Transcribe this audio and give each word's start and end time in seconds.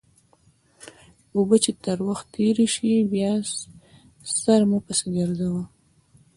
اوبه 1.35 1.55
چې 1.63 1.71
تر 1.83 1.97
ورخ 2.05 2.21
تېرې 2.33 2.67
شي؛ 2.73 2.91
بیا 3.11 3.31
سر 4.41 4.61
مه 4.69 4.79
پسې 4.85 5.07
ګرځوه. 5.15 5.63